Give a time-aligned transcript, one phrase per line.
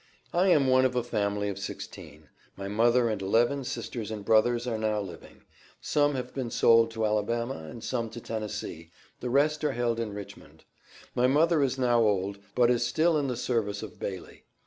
[0.33, 4.65] "I am one of a family of sixteen; my mother and eleven sisters and brothers
[4.65, 5.43] are now living;
[5.79, 10.11] some have been sold to Alabama, and some to Tennessee, the rest are held in
[10.11, 10.65] Richmond.
[11.13, 14.45] My mother is now old, but is still in the service of Bailey.